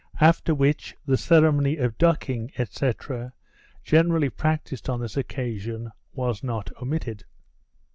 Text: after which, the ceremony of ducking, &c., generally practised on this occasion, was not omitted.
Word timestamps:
after 0.19 0.55
which, 0.55 0.95
the 1.05 1.15
ceremony 1.15 1.77
of 1.77 1.95
ducking, 1.99 2.51
&c., 2.57 2.91
generally 3.83 4.31
practised 4.31 4.89
on 4.89 4.99
this 4.99 5.15
occasion, 5.15 5.91
was 6.15 6.43
not 6.43 6.71
omitted. 6.81 7.23